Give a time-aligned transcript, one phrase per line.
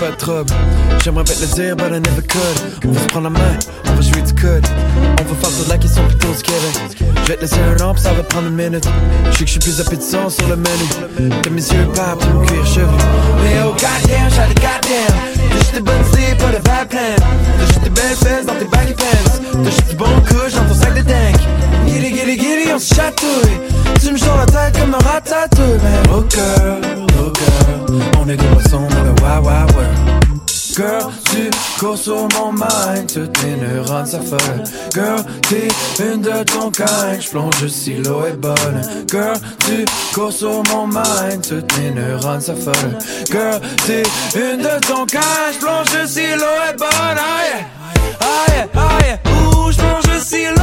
[0.00, 0.50] Pas de trouble.
[1.04, 2.86] J'aimerais bien le dire, but I never could.
[2.86, 4.66] On va se prendre la main, on va jouer du code.
[5.20, 7.04] On va faire toute la question plutôt du Québec.
[7.22, 8.88] Je vais te laisser un an, ça va prendre une minute.
[9.30, 11.32] Je sais que je suis plus appétissant sur le menu.
[11.42, 12.96] T'as mes yeux pas pour mon cuir chevelu.
[13.42, 15.12] Mais oh goddamn, shout goddamn.
[15.50, 17.26] T'as juste des bonnes idées, pas de bad plan.
[17.58, 19.62] T'as juste des belles fesses dans tes baggy pants.
[19.64, 21.36] T'as juste du bon couche dans ton sac de tank.
[21.86, 23.60] Gilly, gilly, gilly, on se chatouille.
[24.02, 25.78] Tu me sors la tête comme un ratatouille.
[25.82, 26.80] Mais oh girl,
[27.20, 30.20] oh girl, on est dans le wild wild world.
[30.76, 34.62] Girl, tu cours sur mon mind, toutes mes neurones s'affolent.
[34.94, 35.68] Girl, t'es
[36.02, 38.80] une de ton kind, j'plonge si l'eau est bonne.
[39.10, 39.36] Girl,
[39.66, 39.84] tu
[40.14, 42.98] cours sur mon mind, toutes mes neurones s'affolent.
[43.30, 44.04] Girl, t'es
[44.36, 47.18] une de ton kind, j'plonge si l'eau est bonne.
[48.48, 49.18] Yeah, ah yeah.
[49.32, 50.59] Ouh, j'plonge si l'eau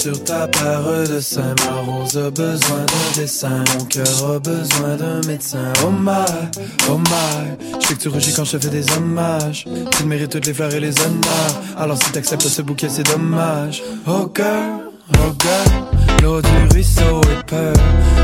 [0.00, 0.80] sur ta paire
[1.10, 1.54] de seins.
[1.66, 5.72] Ma rose a besoin d'un dessin, mon cœur a besoin d'un médecin.
[5.84, 6.24] Oh my,
[6.88, 9.66] oh my, je sais que tu rougis quand je fais des hommages.
[9.90, 11.54] Tu mérites toutes les fleurs et les honneurs.
[11.76, 13.82] Alors si t'acceptes ce bouquet, c'est dommage.
[14.06, 16.22] Oh girl, oh girl.
[16.22, 17.74] L'eau du ruisseau est peur,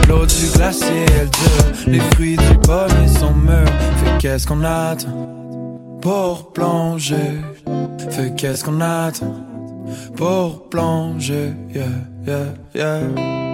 [0.09, 1.93] l'eau du glacier elle dure.
[1.93, 3.67] Les fruits du pommier sont mûrs.
[4.03, 7.43] Fait qu'est-ce qu'on attend pour plonger?
[8.11, 9.56] Fait qu'est-ce qu'on attend
[10.17, 11.55] pour plonger?
[11.73, 11.85] Yeah,
[12.27, 13.46] yeah, yeah.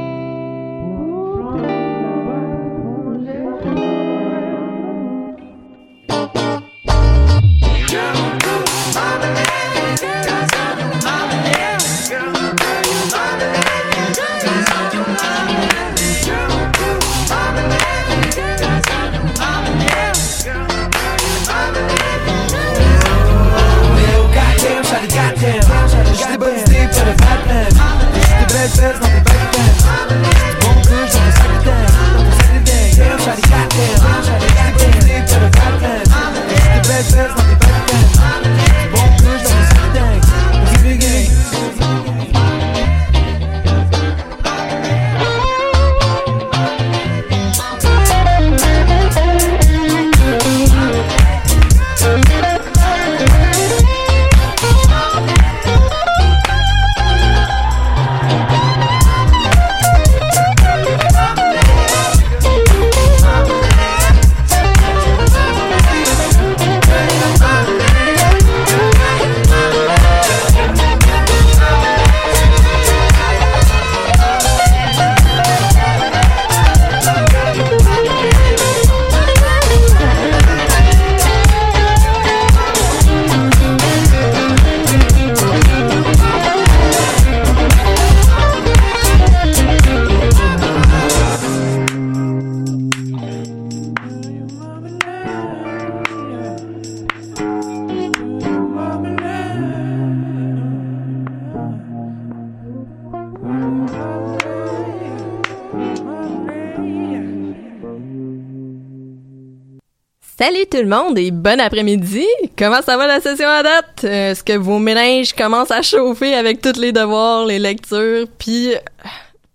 [110.45, 112.27] Salut tout le monde et bon après-midi!
[112.59, 114.01] Comment ça va la session à date?
[114.03, 118.75] Euh, Est-ce que vos méninges commencent à chauffer avec tous les devoirs, les lectures, puis...
[118.75, 118.79] euh,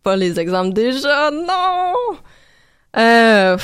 [0.01, 1.94] Pas les examens déjà, non!
[2.95, 3.57] Euh...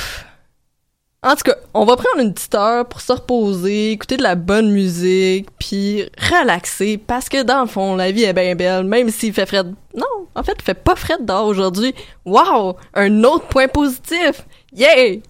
[1.24, 4.36] En tout cas, on va prendre une petite heure pour se reposer, écouter de la
[4.36, 9.10] bonne musique, puis relaxer, parce que dans le fond, la vie est bien belle, même
[9.10, 9.64] s'il fait frais...
[9.96, 11.96] Non, en fait, il fait pas frais dehors aujourd'hui.
[12.26, 12.76] Wow!
[12.94, 14.46] Un autre point positif!
[14.74, 15.24] Yay!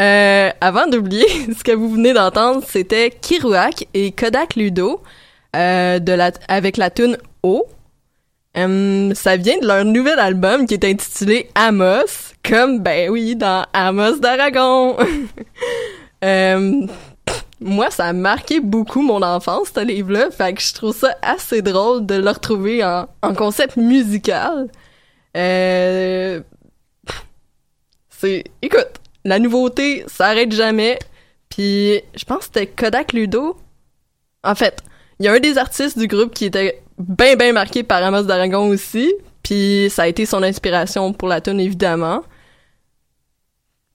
[0.00, 1.26] Euh, avant d'oublier,
[1.56, 5.02] ce que vous venez d'entendre, c'était Kirouac et Kodak Ludo
[5.54, 7.66] euh, de la, avec la tune O.
[8.56, 13.66] Hum, ça vient de leur nouvel album qui est intitulé Amos, comme ben oui dans
[13.72, 14.96] Amos d'Aragon.
[16.22, 16.86] Euh,
[17.60, 21.60] moi, ça a marqué beaucoup mon enfance ce livre-là, fait que je trouve ça assez
[21.60, 24.68] drôle de le retrouver en, en concept musical.
[25.36, 26.40] Euh,
[28.08, 30.98] c'est, écoute, la nouveauté, ça arrête jamais.
[31.48, 33.56] Puis, je pense que c'était Kodak Ludo.
[34.42, 34.82] En fait,
[35.18, 38.22] il y a un des artistes du groupe qui était bien, bien marqué par Amos
[38.22, 39.12] d'Aragon aussi.
[39.42, 42.22] Puis, ça a été son inspiration pour la tune évidemment.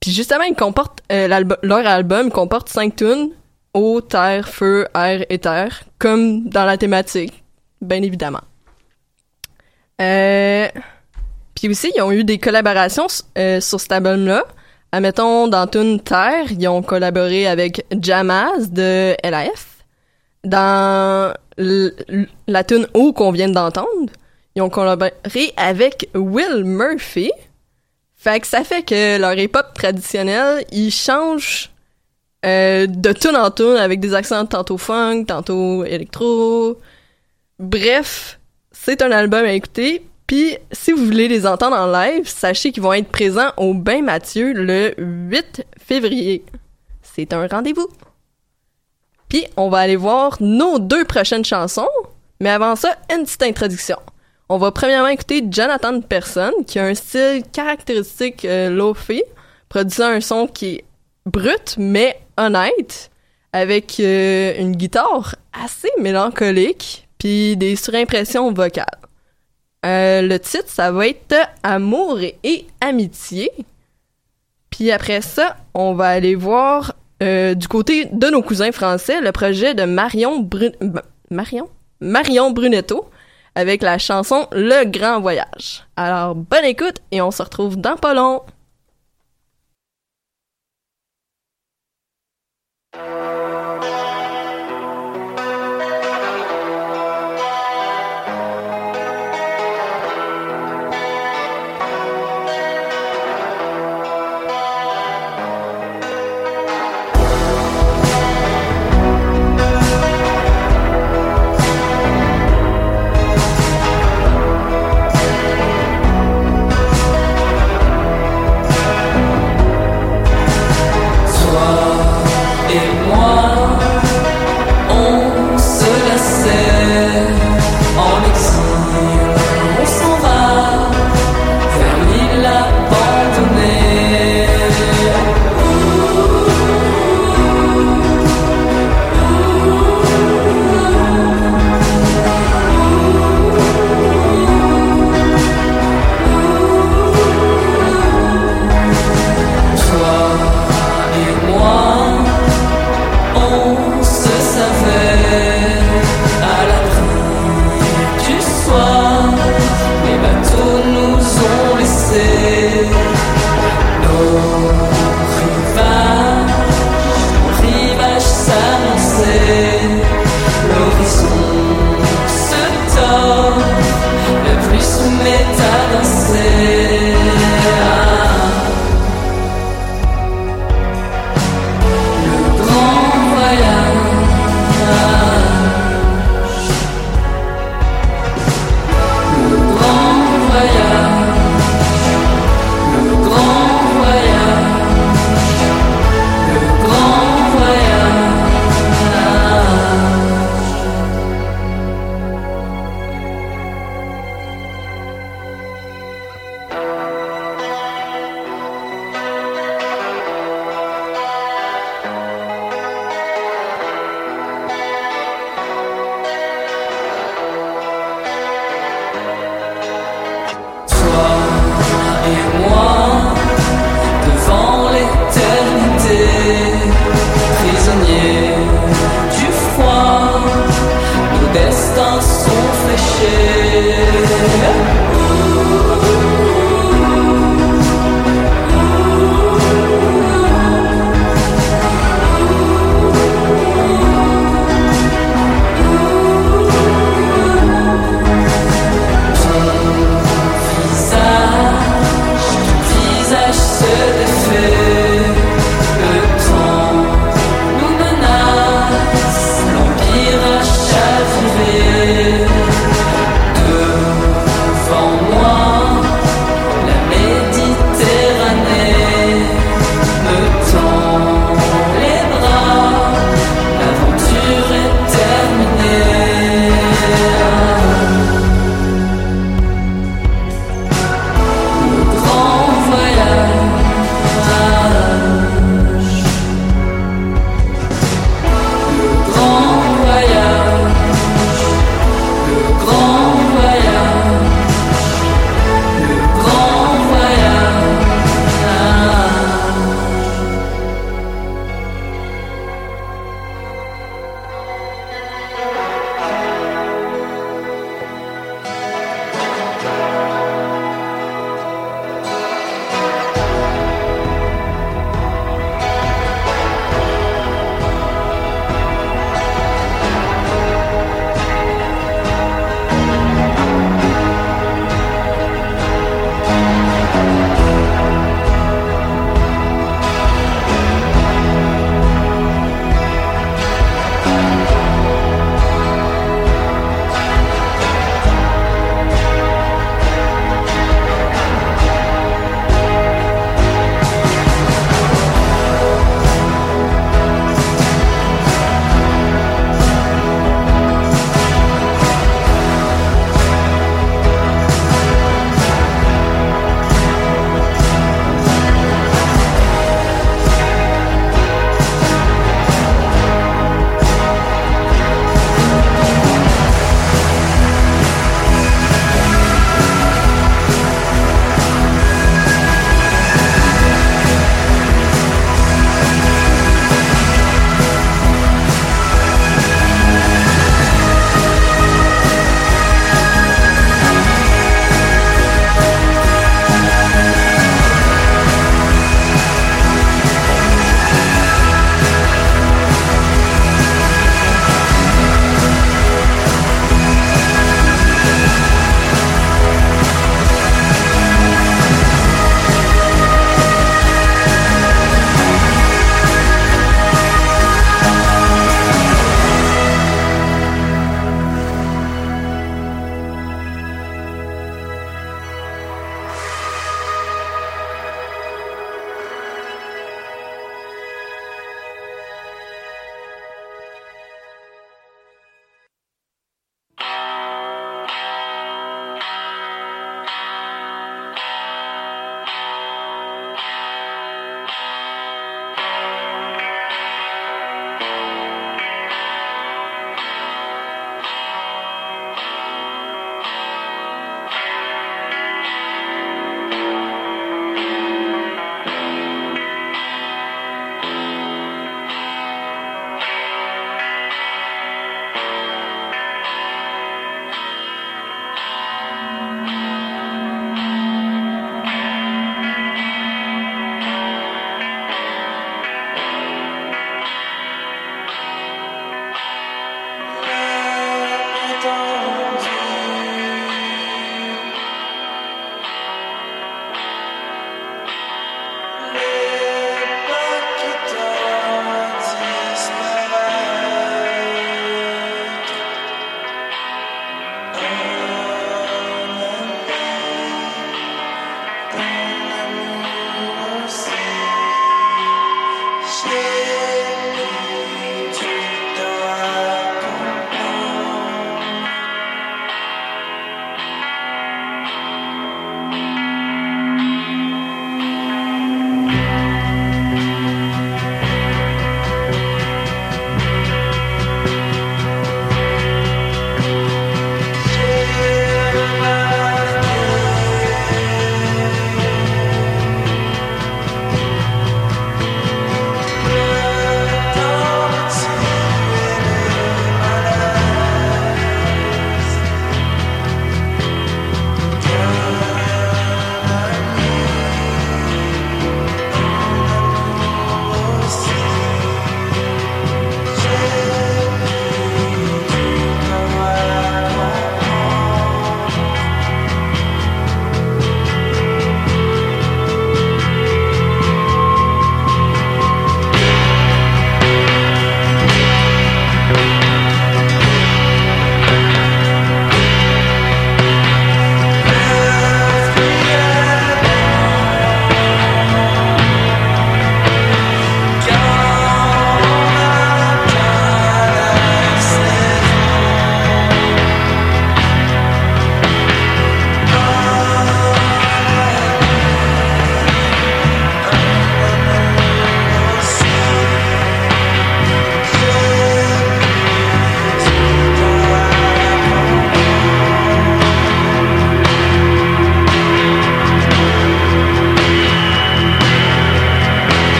[0.00, 3.30] Puis, justement, il comporte, euh, leur album comporte cinq tunes
[3.74, 7.44] eau, terre, feu, air et terre, comme dans la thématique,
[7.80, 8.40] bien évidemment.
[10.00, 10.68] Euh...
[11.54, 14.44] Puis aussi, ils ont eu des collaborations euh, sur cet album-là.
[14.90, 19.76] Admettons, dans Tune Terre, ils ont collaboré avec Jamaz de LAF.
[20.44, 24.10] Dans la tune O qu'on vient d'entendre,
[24.54, 27.30] ils ont collaboré avec Will Murphy.
[28.16, 31.70] Fait que ça fait que leur hip-hop traditionnel, ils changent
[32.46, 36.78] euh, de tune en tune avec des accents tantôt funk, tantôt électro.
[37.58, 38.38] Bref,
[38.72, 40.02] c'est un album à écouter.
[40.28, 44.02] Puis, si vous voulez les entendre en live, sachez qu'ils vont être présents au Bain
[44.02, 46.44] Mathieu le 8 février.
[47.02, 47.88] C'est un rendez-vous.
[49.30, 51.88] Puis, on va aller voir nos deux prochaines chansons.
[52.40, 53.96] Mais avant ça, une petite introduction.
[54.50, 59.22] On va premièrement écouter Jonathan Person, qui a un style caractéristique euh, lo-fi,
[59.70, 60.84] produisant un son qui est
[61.24, 63.10] brut mais honnête,
[63.54, 69.07] avec euh, une guitare assez mélancolique, puis des surimpressions vocales.
[69.86, 73.50] Euh, le titre, ça va être Amour et, amitié.
[74.70, 79.32] Puis après ça, on va aller voir euh, du côté de nos cousins français le
[79.32, 80.70] projet de Marion Brun...
[81.30, 81.68] Marion?
[82.00, 83.08] Marion Brunetto
[83.54, 85.84] avec la chanson Le Grand Voyage.
[85.96, 88.42] Alors, bonne écoute et on se retrouve dans pas long.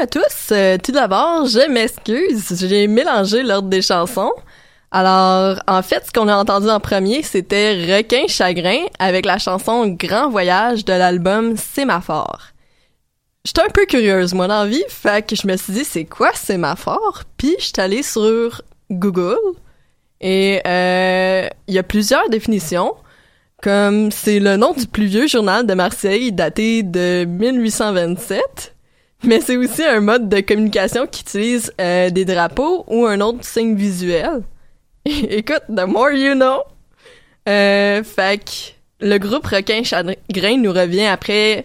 [0.00, 0.52] À tous!
[0.52, 4.32] Euh, tout d'abord, je m'excuse, j'ai mélangé l'ordre des chansons.
[4.90, 9.86] Alors, en fait, ce qu'on a entendu en premier, c'était Requin Chagrin avec la chanson
[9.86, 12.48] Grand Voyage de l'album Sémaphore.
[13.46, 17.22] J'étais un peu curieuse, moi, dans fait que je me suis dit, c'est quoi Sémaphore?
[17.38, 19.38] Puis, j'étais allée sur Google
[20.20, 22.94] et euh, il y a plusieurs définitions,
[23.62, 28.75] comme c'est le nom du plus vieux journal de Marseille daté de 1827,
[29.22, 33.44] mais c'est aussi un mode de communication qui utilise euh, des drapeaux ou un autre
[33.44, 34.42] signe visuel.
[35.04, 36.62] Écoute, the more you know.
[37.48, 41.64] Euh, fait le groupe Requin Chagrin nous revient après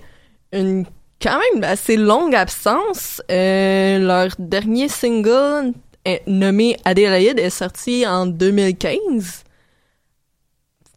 [0.51, 0.85] une
[1.21, 3.21] quand même assez longue absence.
[3.31, 9.43] Euh, leur dernier single est nommé Adélaïde est sorti en 2015.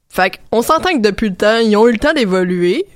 [0.08, 2.86] Fait qu'on s'entend que depuis le temps, ils ont eu le temps d'évoluer.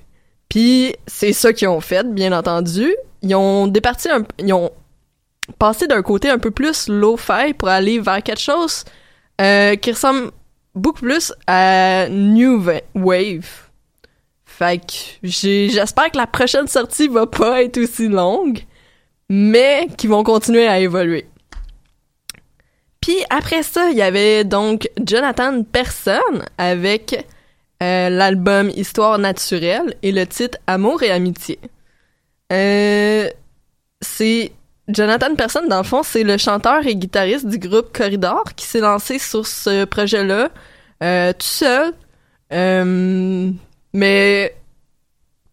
[0.48, 2.94] Puis c'est ça qu'ils ont fait, bien entendu.
[3.22, 4.70] Ils ont départi un, ils ont
[5.58, 8.84] passé d'un côté un peu plus low-fi pour aller vers quelque chose
[9.40, 10.30] euh, qui ressemble
[10.74, 13.68] beaucoup plus à New Wave.
[14.44, 18.60] Fait que j'espère que la prochaine sortie va pas être aussi longue,
[19.28, 21.26] mais qu'ils vont continuer à évoluer.
[23.00, 27.24] Puis après ça, il y avait donc Jonathan Person avec
[27.82, 31.58] euh, l'album Histoire naturelle et le titre Amour et amitié.
[32.52, 33.28] Euh,
[34.00, 34.52] c'est
[34.88, 38.80] Jonathan Person, dans le fond, c'est le chanteur et guitariste du groupe Corridor qui s'est
[38.80, 40.48] lancé sur ce projet-là
[41.02, 41.92] euh, tout seul.
[42.52, 43.50] Euh,
[43.92, 44.54] mais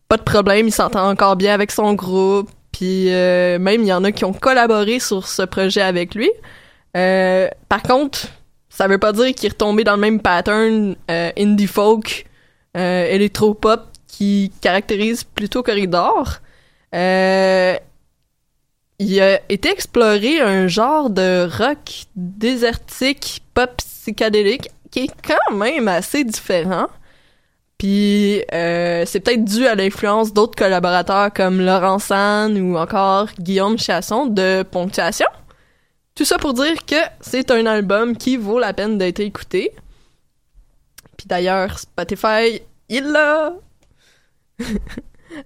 [0.08, 2.50] pas de problème, il s'entend encore bien avec son groupe.
[2.72, 6.30] Puis euh, même, il y en a qui ont collaboré sur ce projet avec lui.
[6.96, 8.28] Euh, par contre,
[8.76, 12.26] ça veut pas dire qu'il est retombé dans le même pattern euh, indie folk,
[12.76, 16.40] euh, électro-pop qui caractérise plutôt Corridor.
[16.94, 17.78] Euh,
[19.00, 25.88] il a été exploré un genre de rock désertique, pop psychédélique, qui est quand même
[25.88, 26.88] assez différent.
[27.78, 33.78] Puis euh, c'est peut-être dû à l'influence d'autres collaborateurs comme Laurent San ou encore Guillaume
[33.78, 35.28] Chasson de Ponctuation.
[36.16, 39.72] Tout ça pour dire que c'est un album qui vaut la peine d'être écouté.
[41.18, 43.52] Puis d'ailleurs, Spotify, il l'a!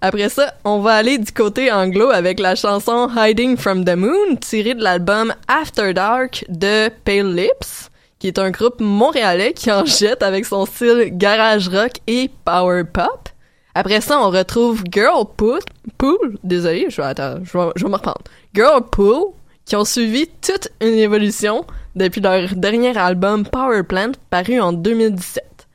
[0.01, 4.36] Après ça, on va aller du côté anglo avec la chanson Hiding from the Moon,
[4.39, 9.86] tirée de l'album After Dark de Pale Lips, qui est un groupe montréalais qui en
[9.86, 13.29] jette avec son style garage rock et power pop.
[13.73, 17.95] Après ça, on retrouve Girl Pool, désolé, je vais, attends, je vais, je vais me
[17.95, 18.21] reprendre.
[18.53, 19.34] Girl Pool,
[19.69, 21.63] qui ont suivi toute une évolution
[21.95, 25.67] depuis leur dernier album Power Plant, paru en 2017.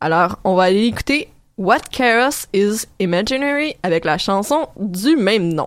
[0.00, 5.66] Alors, on va aller écouter What Chaos is Imaginary avec la chanson du même nom.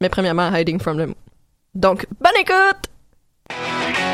[0.00, 1.14] Mais premièrement, Hiding from the Moon.
[1.74, 4.11] Donc, bonne écoute!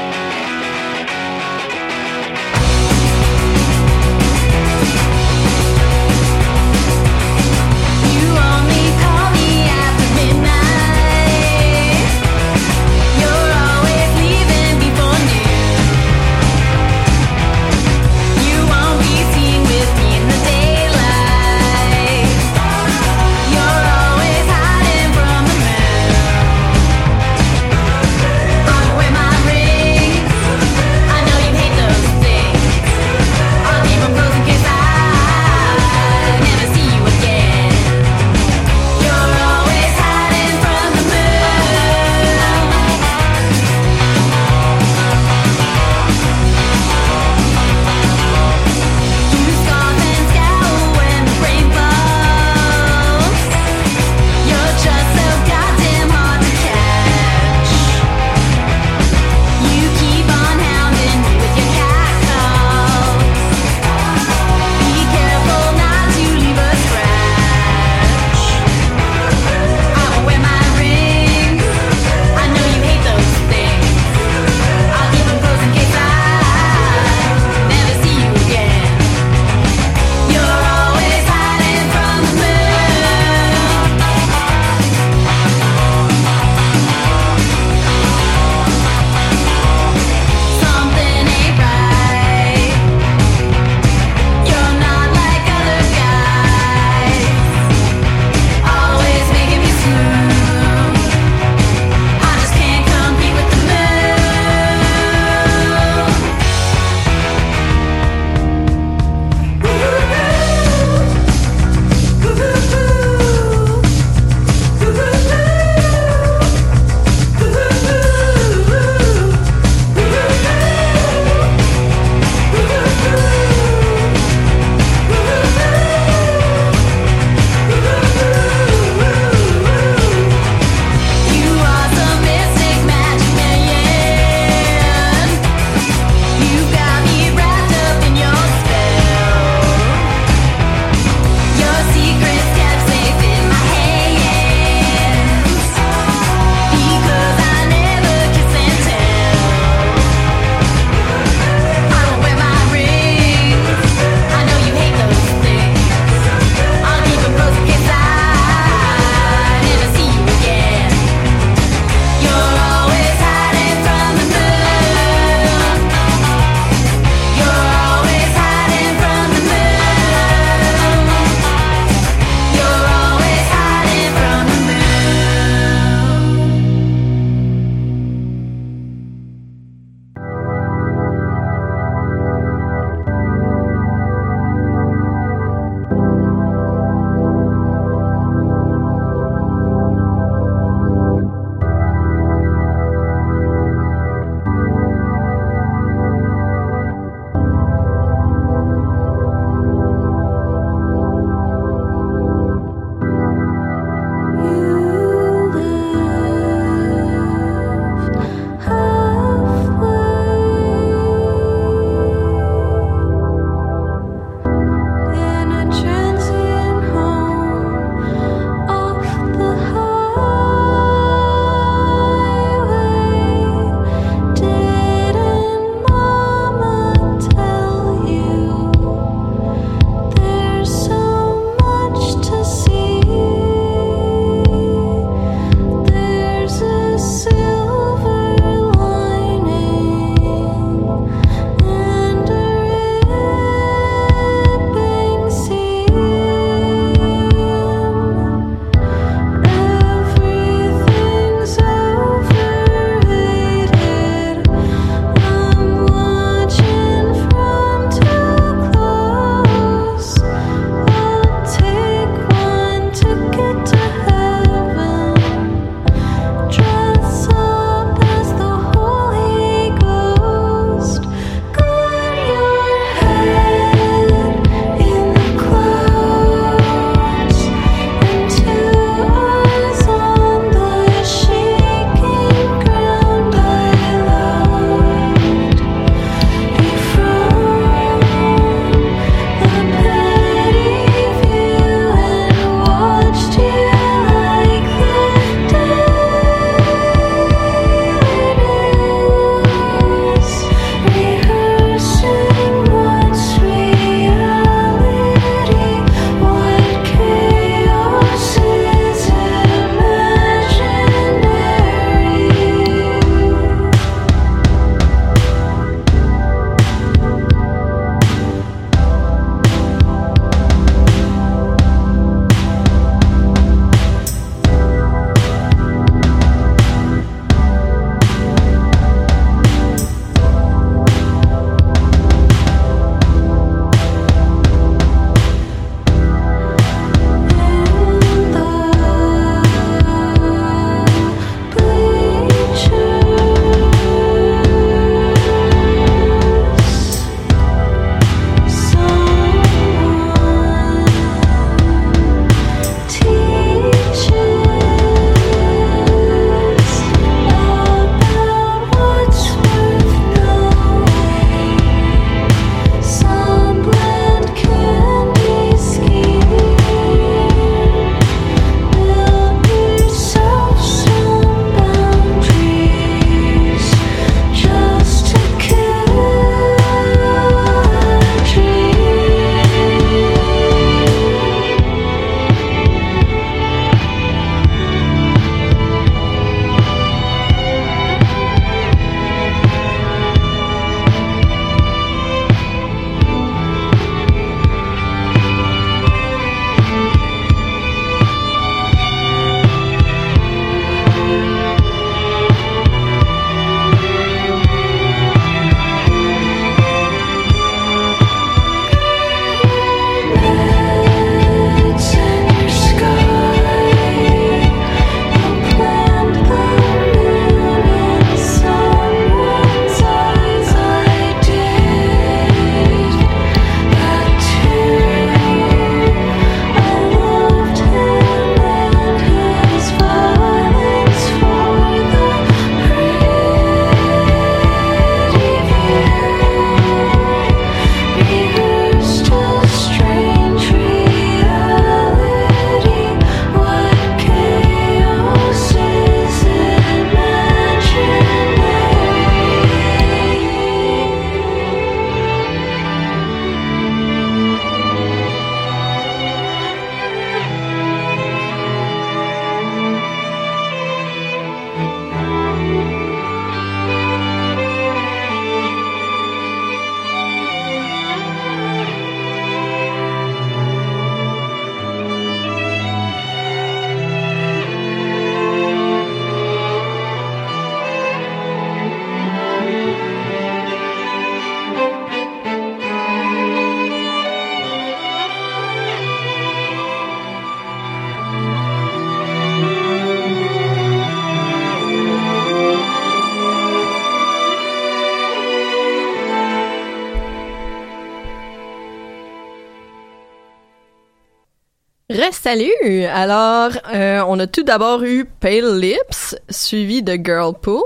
[502.68, 507.62] Alors, euh, on a tout d'abord eu Pale Lips, suivi de Girlpool.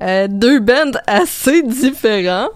[0.00, 2.48] Euh, deux bands assez différents.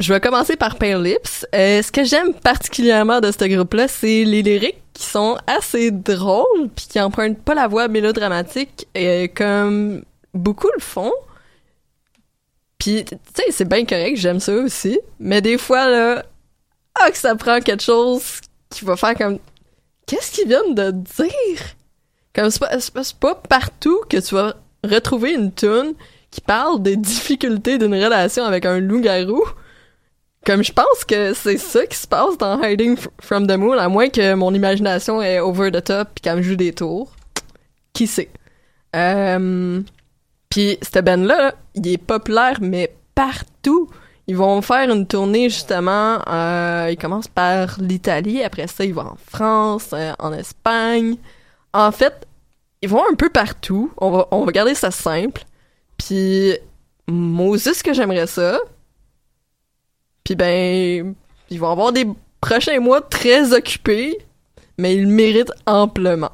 [0.00, 1.46] Je vais commencer par Pale Lips.
[1.54, 6.68] Euh, ce que j'aime particulièrement de ce groupe-là, c'est les lyriques qui sont assez drôles,
[6.76, 10.02] puis qui empruntent pas la voix mélodramatique euh, comme
[10.34, 11.12] beaucoup le font.
[12.78, 15.00] Puis, tu sais, c'est bien correct, j'aime ça aussi.
[15.20, 16.22] Mais des fois, là,
[17.00, 19.38] ah, que ça prend quelque chose qui va faire comme
[20.06, 21.60] qu'est-ce qu'ils viennent de dire?
[22.34, 25.94] Comme c'est pas, pas, partout que tu vas retrouver une tune
[26.30, 29.44] qui parle des difficultés d'une relation avec un loup-garou.
[30.44, 33.88] Comme je pense que c'est ça qui se passe dans Hiding from the Moon, à
[33.88, 37.12] moins que mon imagination est over the top puis qu'elle me joue des tours.
[37.92, 38.30] Qui sait?
[38.96, 39.80] Euh,
[40.48, 43.88] puis cette band-là, là, il est populaire, mais partout.
[44.28, 46.20] Ils vont faire une tournée justement.
[46.28, 51.16] Euh, ils commencent par l'Italie, après ça ils vont en France, euh, en Espagne.
[51.72, 52.26] En fait,
[52.82, 53.92] ils vont un peu partout.
[53.98, 55.42] On va, on va garder ça simple.
[55.96, 56.56] Puis
[57.08, 58.58] Moses que j'aimerais ça.
[60.24, 61.14] Puis ben,
[61.50, 62.06] ils vont avoir des
[62.40, 64.18] prochains mois très occupés,
[64.78, 66.32] mais ils méritent amplement.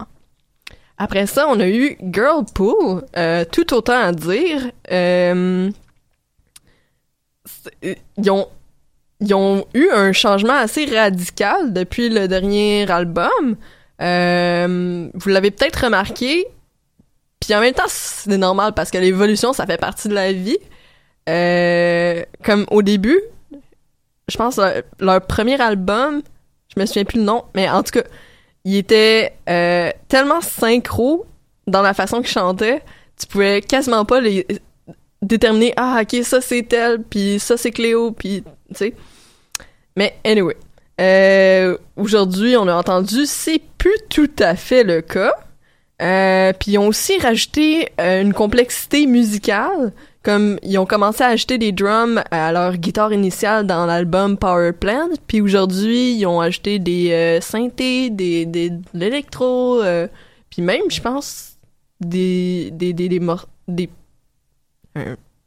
[0.98, 4.70] Après ça, on a eu Girlpool, euh, tout autant à dire.
[7.82, 8.48] Ils ont
[9.20, 13.56] ils ont eu un changement assez radical depuis le dernier album.
[14.00, 16.46] Euh, vous l'avez peut-être remarqué.
[17.40, 20.58] Puis en même temps, c'est normal parce que l'évolution, ça fait partie de la vie.
[21.28, 23.20] Euh, comme au début,
[24.28, 24.60] je pense
[24.98, 26.22] leur, premier album,
[26.74, 28.04] je me souviens plus le nom, mais en tout cas,
[28.64, 31.26] il était euh, tellement synchro
[31.66, 32.82] dans la façon qu'ils chantaient,
[33.18, 34.46] tu pouvais quasiment pas les
[35.22, 38.94] déterminer ah ok ça c'est elle puis ça c'est Cléo puis tu sais.
[39.96, 40.56] Mais anyway
[41.00, 45.34] euh, aujourd'hui on a entendu c'est plus tout à fait le cas.
[46.00, 49.92] Euh, puis ils ont aussi rajouté euh, une complexité musicale.
[50.22, 54.72] Comme ils ont commencé à ajouter des drums à leur guitare initiale dans l'album Power
[54.72, 55.08] Plant.
[55.26, 60.08] Puis aujourd'hui ils ont ajouté des euh, synthés des, des de l'électro euh,
[60.50, 61.52] puis même je pense
[62.00, 63.20] des des des des,
[63.68, 63.88] des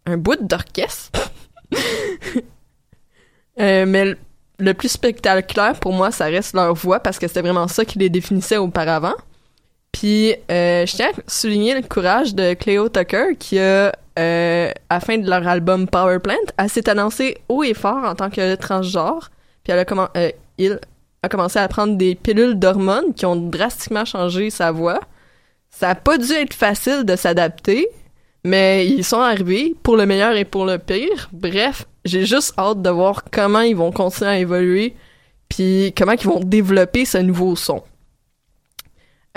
[0.06, 1.12] un, bout d'orchestre.
[3.60, 4.16] Euh, mais
[4.60, 8.00] le, plus spectaculaire pour moi, ça reste leur voix parce que c'était vraiment ça qui
[8.00, 9.14] les définissait auparavant.
[9.92, 14.96] Puis euh, je tiens à souligner le courage de Cleo Tucker qui a, euh, à
[14.96, 18.56] la fin de leur album Power Plant, s'est annoncée haut et fort en tant que
[18.56, 19.30] transgenre.
[19.64, 20.80] Puis elle a il
[21.24, 25.00] a commencé à prendre des pilules d'hormones qui ont drastiquement changé sa voix.
[25.70, 27.88] Ça a pas dû être facile de s'adapter,
[28.44, 31.30] mais ils sont arrivés pour le meilleur et pour le pire.
[31.32, 34.96] Bref, j'ai juste hâte de voir comment ils vont continuer à évoluer,
[35.50, 37.84] puis comment ils vont développer ce nouveau son.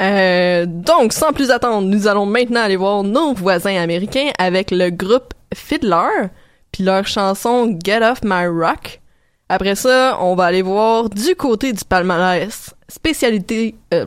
[0.01, 4.91] Euh, donc, sans plus attendre, nous allons maintenant aller voir nos voisins américains avec le
[4.91, 6.29] groupe Fiddler,
[6.73, 9.01] puis leur chanson Get Off My Rock.
[9.49, 13.75] Après ça, on va aller voir du côté du palmarès spécialité...
[13.93, 14.07] Euh,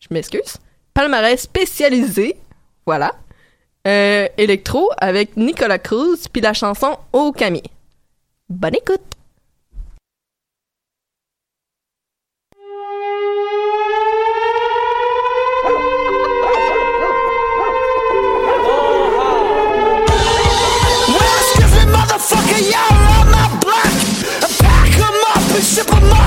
[0.00, 0.56] je m'excuse.
[0.94, 2.36] Palmarès spécialisé,
[2.86, 3.12] voilà.
[3.86, 7.62] Euh, électro avec Nicolas Cruz, puis la chanson Au Cami.
[8.48, 9.00] Bonne écoute!
[21.90, 23.92] Motherfucker, you're on my block.
[24.60, 26.19] Pack 'em up and ship 'em off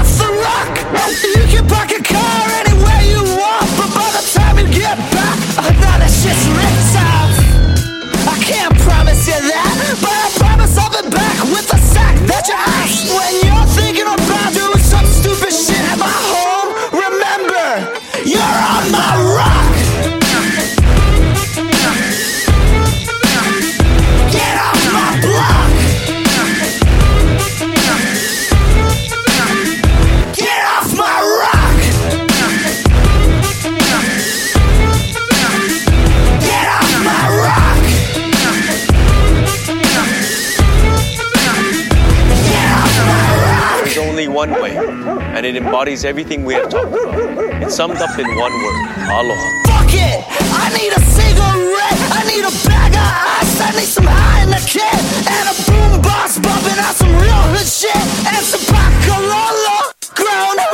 [45.74, 47.64] embodies everything we have talked about.
[47.64, 48.78] It's summed up in one word
[49.10, 49.50] aloha.
[49.66, 50.22] Fuck it!
[50.54, 52.00] I need a cigarette!
[52.14, 53.10] I need a bag of
[53.42, 53.60] ice!
[53.60, 55.00] I need some high in the kid!
[55.34, 57.90] And a boombox bumping out some real hood shit!
[57.90, 58.64] And some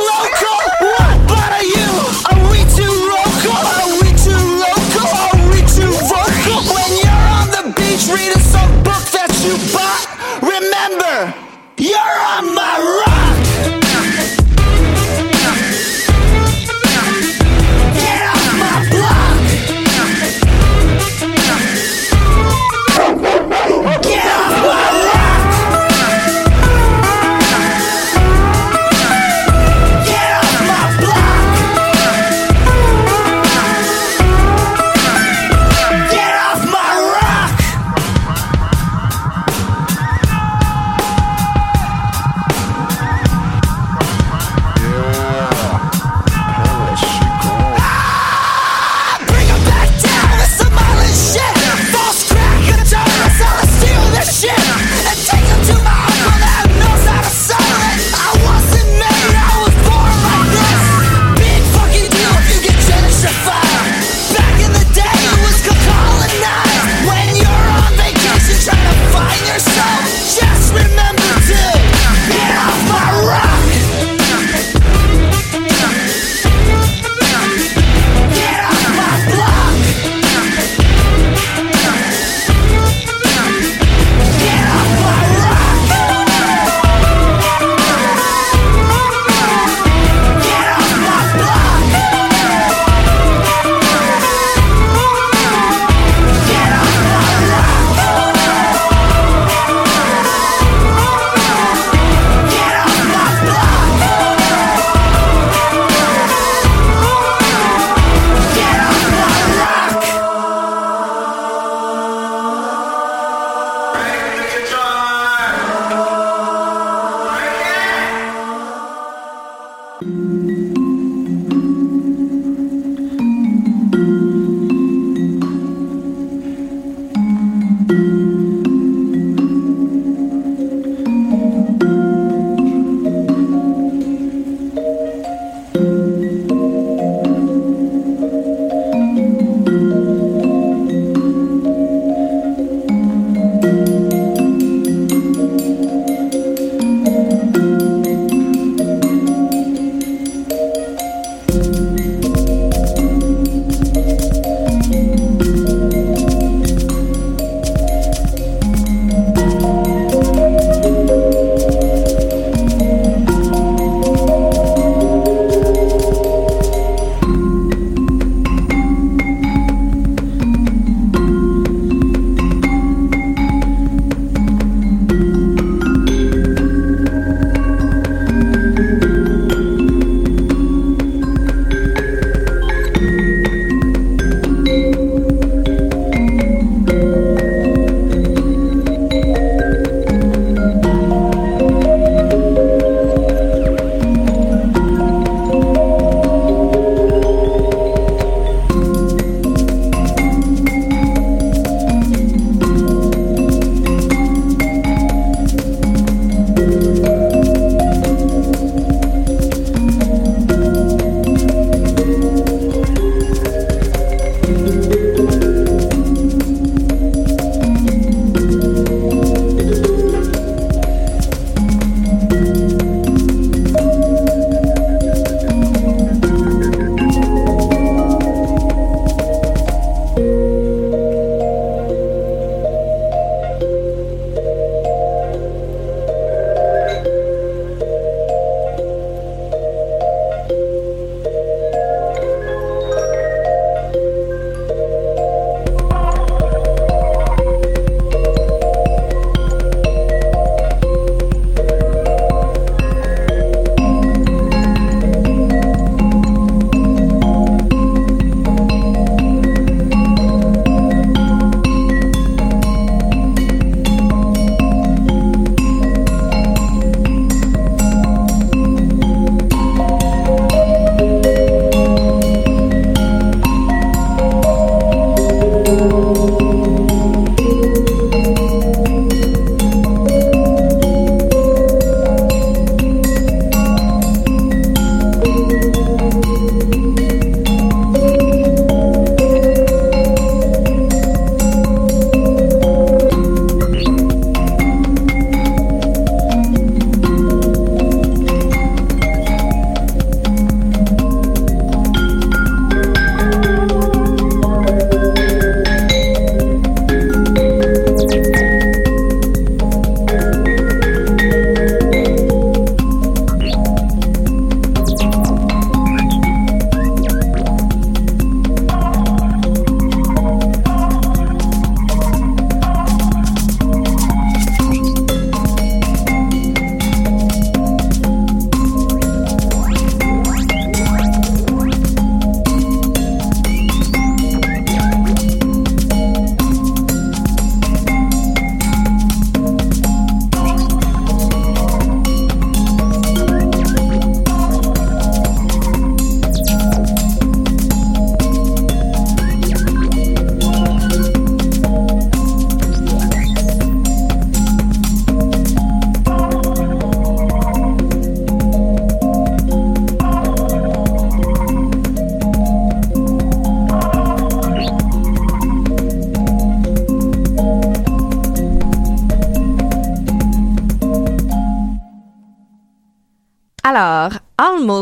[0.00, 0.49] local!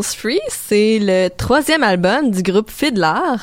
[0.02, 3.36] Free, c'est le troisième album du groupe Fiddler,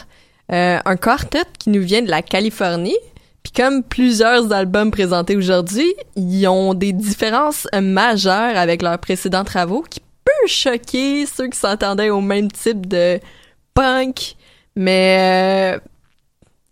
[0.51, 2.97] euh, un quartet qui nous vient de la Californie.
[3.43, 9.83] Puis comme plusieurs albums présentés aujourd'hui, ils ont des différences majeures avec leurs précédents travaux
[9.89, 13.19] qui peut choquer ceux qui s'entendaient au même type de
[13.73, 14.35] punk,
[14.75, 15.79] mais euh,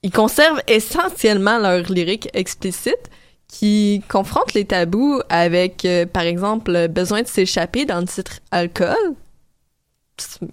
[0.02, 3.10] ils conservent essentiellement leur lyrique explicite
[3.48, 8.40] qui confronte les tabous avec, euh, par exemple, le besoin de s'échapper dans le titre
[8.52, 8.96] Alcool.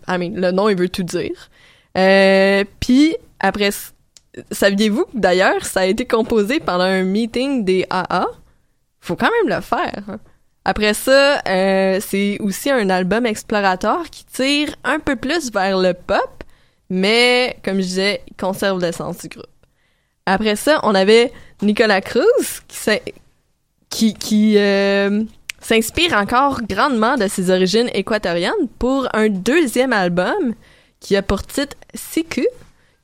[0.08, 1.50] I mean, le nom, il veut tout dire.
[1.96, 3.70] Euh, Puis, après,
[4.50, 8.26] saviez-vous que d'ailleurs, ça a été composé pendant un meeting des AA?
[9.00, 10.02] Faut quand même le faire.
[10.08, 10.18] hein.
[10.64, 15.94] Après ça, euh, c'est aussi un album exploratoire qui tire un peu plus vers le
[15.94, 16.44] pop,
[16.90, 19.46] mais, comme je disais, il conserve l'essence du groupe.
[20.26, 21.32] Après ça, on avait
[21.62, 22.76] Nicolas Cruz qui,
[23.88, 25.24] qui, qui euh,
[25.61, 30.54] s'inspire encore grandement de ses origines équatoriennes pour un deuxième album
[31.00, 32.46] qui a pour titre Siku,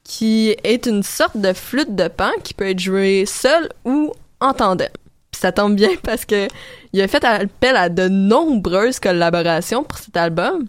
[0.04, 4.52] qui est une sorte de flûte de pan qui peut être jouée seule ou en
[4.52, 4.88] tandem.
[5.32, 6.48] Ça tombe bien parce que
[6.92, 10.66] il a fait appel à de nombreuses collaborations pour cet album.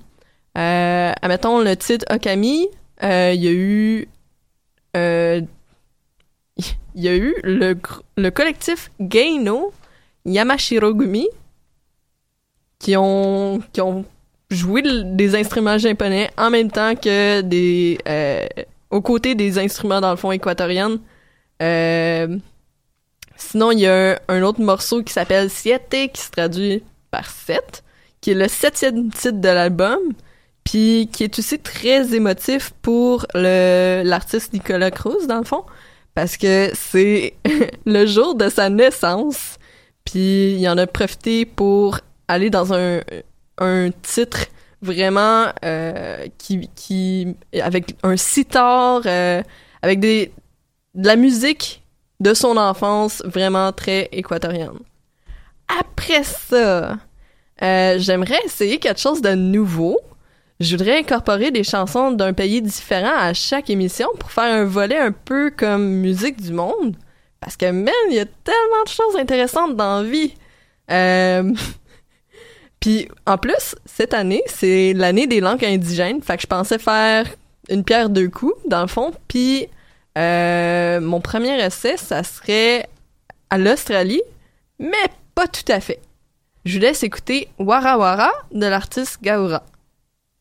[0.57, 2.67] Euh, admettons le titre Okami,
[3.03, 4.07] euh, il y a eu
[4.95, 5.41] euh,
[6.95, 7.77] il y a eu le,
[8.17, 9.71] le collectif Geino
[10.25, 11.27] Yamashirogumi
[12.79, 14.05] qui ont, qui ont
[14.49, 18.45] joué des instruments japonais en même temps que des euh,
[18.89, 20.99] aux côtés des instruments dans le fond équatoriennes.
[21.61, 22.37] Euh,
[23.35, 27.83] sinon, il y a un, autre morceau qui s'appelle Siete qui se traduit par 7,
[28.21, 29.99] qui est le septième titre de l'album,
[30.63, 35.65] puis qui est aussi très émotif pour l'artiste Nicolas Cruz dans le fond
[36.17, 37.35] parce que c'est
[37.85, 39.59] le jour de sa naissance,
[40.03, 43.01] puis il en a profité pour aller dans un,
[43.57, 44.47] un titre
[44.81, 49.41] vraiment euh, qui, qui avec un sitar, euh,
[49.81, 50.31] avec des
[50.95, 51.83] de la musique
[52.19, 54.79] de son enfance vraiment très équatorienne.
[55.67, 56.97] Après ça,
[57.61, 59.99] euh, j'aimerais essayer quelque chose de nouveau.
[60.59, 64.97] Je voudrais incorporer des chansons d'un pays différent à chaque émission pour faire un volet
[64.97, 66.95] un peu comme musique du monde.
[67.39, 70.33] Parce que, man, il y a tellement de choses intéressantes dans la vie.
[72.79, 76.21] Puis, en plus, cette année, c'est l'année des langues indigènes.
[76.21, 77.27] Fait que je pensais faire
[77.69, 79.11] une pierre deux coups, dans le fond.
[79.27, 79.67] Puis,
[80.17, 82.87] euh, mon premier essai, ça serait
[83.49, 84.21] à l'Australie,
[84.79, 84.91] mais
[85.35, 85.99] pas tout à fait.
[86.65, 89.63] Je vous laisse écouter Wara de l'artiste Gaura.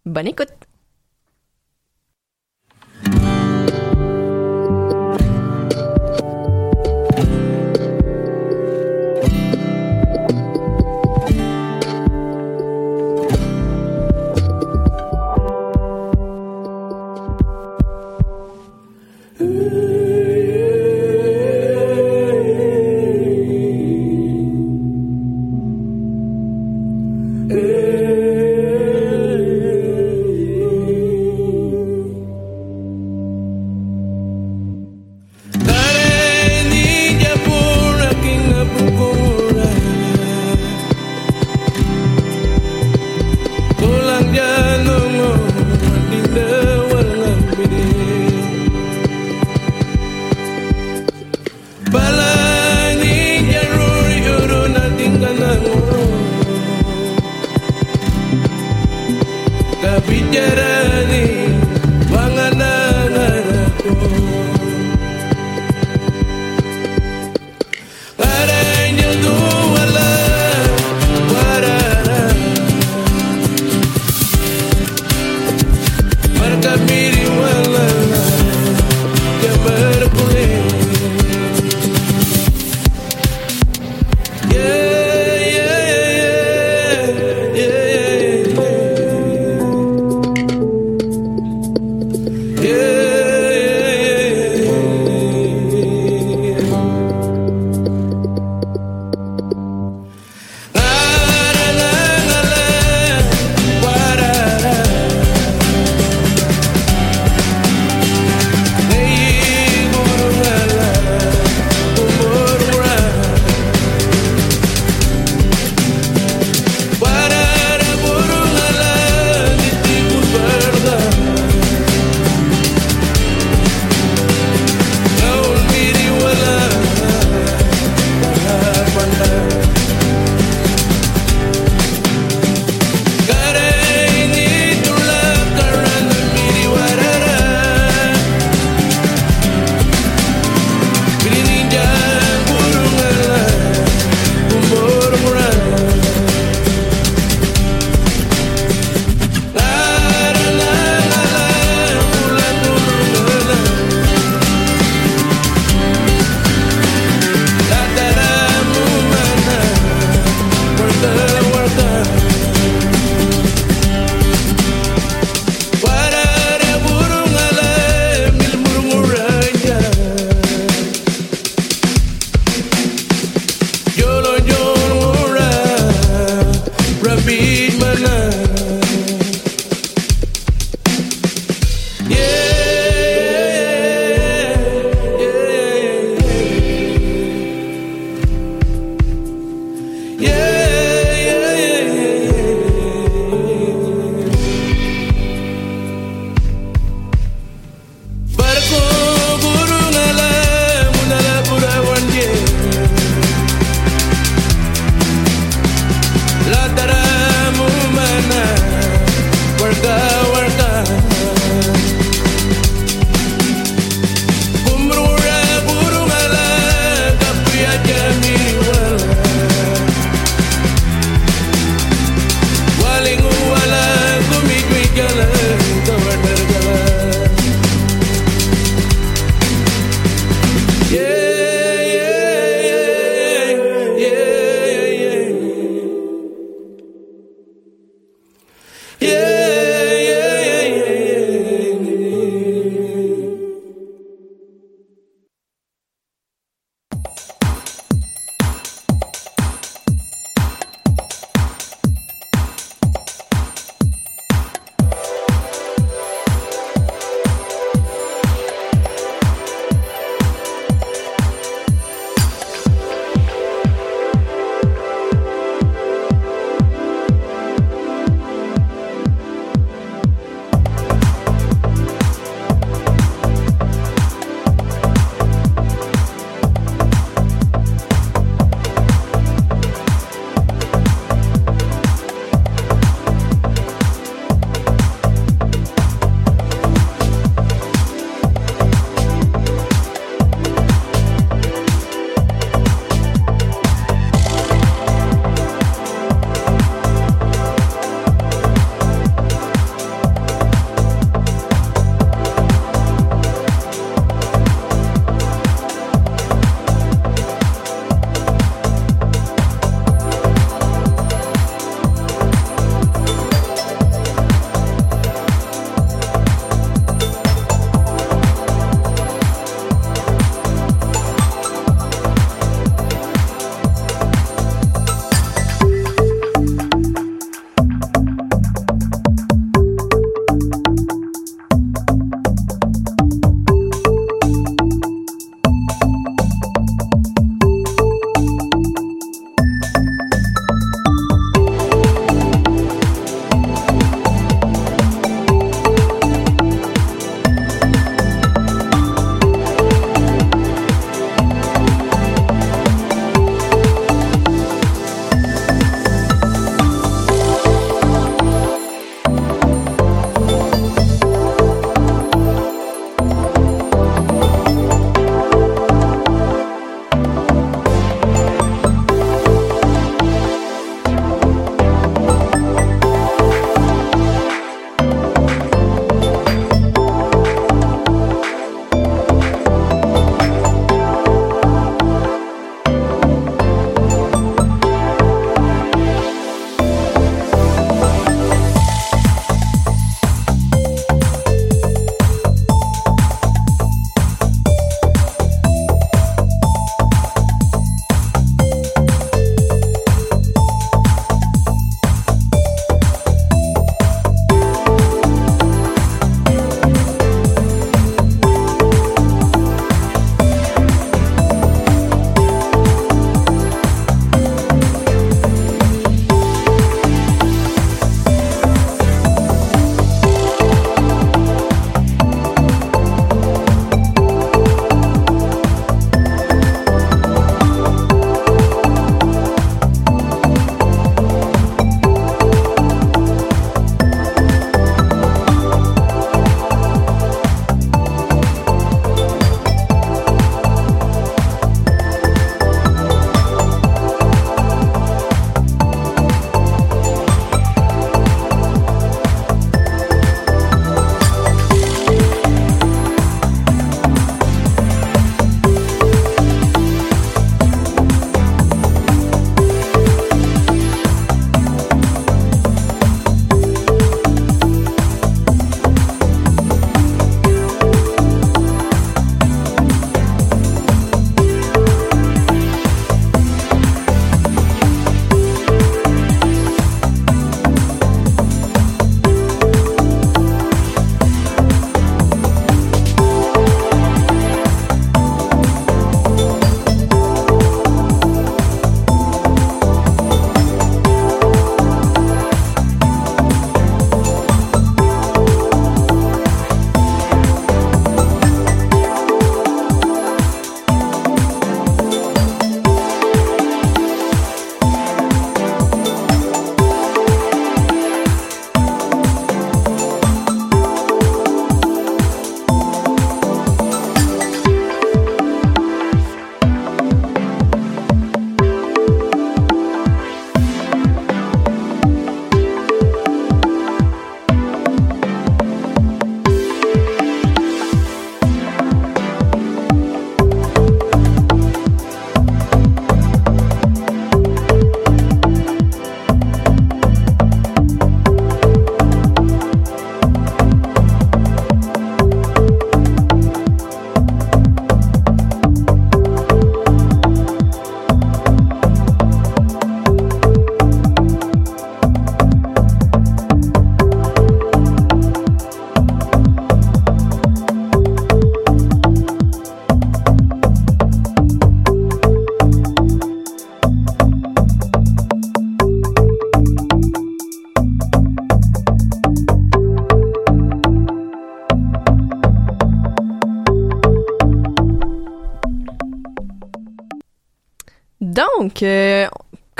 [0.05, 0.66] Bonne écoute!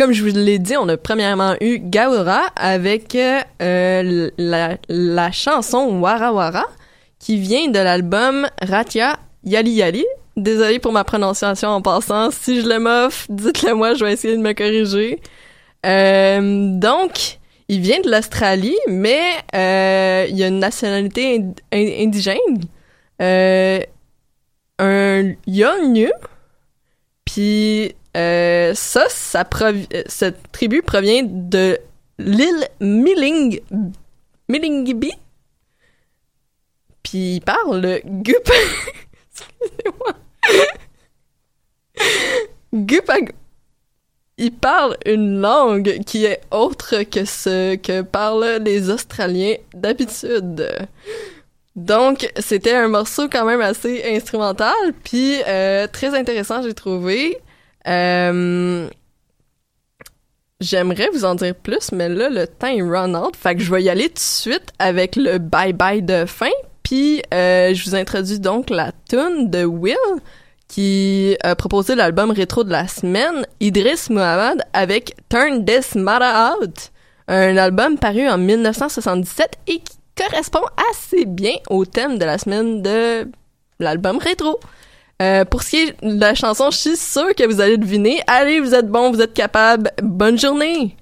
[0.07, 6.65] Comme je vous l'ai dit, on a premièrement eu Gaura avec euh, la, chanson Wara
[7.19, 10.05] qui vient de l'album Ratia Yali Yali.
[10.37, 12.31] Désolée pour ma prononciation en passant.
[12.31, 15.21] Si je le m'offre, dites-le moi, je vais essayer de me corriger.
[15.85, 19.23] Euh, donc, il vient de l'Australie, mais
[19.57, 22.39] euh, il a une nationalité ind- in- indigène.
[23.21, 23.81] Euh,
[24.79, 26.13] un Yolngu.
[27.37, 31.79] Puis euh, ça, euh, cette tribu provient de
[32.19, 33.61] l'île Milling
[34.49, 35.13] Millingibi.
[37.03, 38.49] Puis il parle le Gup...
[39.31, 40.15] Excusez-moi.
[42.73, 43.35] Gupag...
[44.39, 50.89] Il parle une langue qui est autre que ce que parlent les Australiens d'habitude.
[51.77, 54.75] Donc, c'était un morceau quand même assez instrumental,
[55.05, 57.39] puis euh, très intéressant, j'ai trouvé.
[57.87, 58.89] Euh,
[60.59, 63.37] J'aimerais vous en dire plus, mais là, le temps est run out.
[63.37, 66.51] Fait que je vais y aller tout de suite avec le bye-bye de fin.
[66.83, 69.97] Puis, euh, je vous introduis donc la tune de Will,
[70.67, 76.91] qui a proposé l'album rétro de la semaine, Idris Muhammad, avec Turn This Matter Out.
[77.29, 82.83] Un album paru en 1977 et qui correspond assez bien au thème de la semaine
[82.83, 83.29] de
[83.79, 84.59] l'album rétro.
[85.23, 88.21] Euh, pour ce qui est de la chanson, je suis sûre que vous allez deviner.
[88.27, 89.91] Allez, vous êtes bon, vous êtes capable.
[90.03, 90.97] Bonne journée!